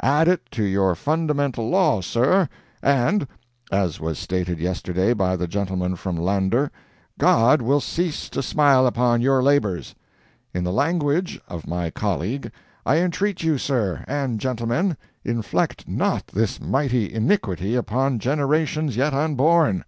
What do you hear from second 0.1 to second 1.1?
it to your